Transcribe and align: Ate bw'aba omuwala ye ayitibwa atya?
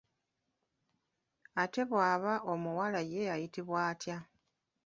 Ate 1.61 1.81
bw'aba 1.89 2.33
omuwala 2.53 2.99
ye 3.11 3.21
ayitibwa 3.33 3.77
atya? 3.89 4.17